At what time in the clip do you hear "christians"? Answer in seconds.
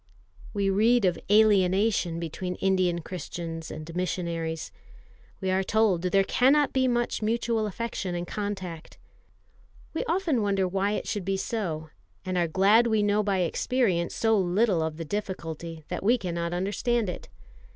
3.01-3.69